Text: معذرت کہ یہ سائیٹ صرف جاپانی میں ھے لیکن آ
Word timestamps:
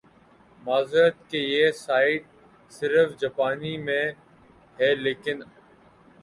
معذرت 0.61 1.15
کہ 1.29 1.37
یہ 1.37 1.71
سائیٹ 1.77 2.23
صرف 2.71 3.07
جاپانی 3.21 3.77
میں 3.85 4.03
ھے 4.79 4.93
لیکن 4.95 5.37
آ 5.43 5.47